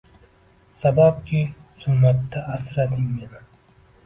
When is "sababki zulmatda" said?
0.83-2.45